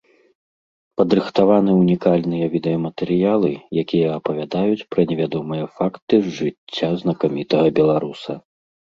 Падрыхтаваны 0.99 1.71
ўнікальныя 1.81 2.45
відэаматэрыялы, 2.53 3.51
якія 3.83 4.07
апавядаюць 4.19 4.87
пра 4.95 5.01
невядомыя 5.11 5.65
факты 5.75 6.15
з 6.29 6.33
жыцця 6.39 6.89
знакамітага 7.03 7.67
беларуса. 7.81 8.33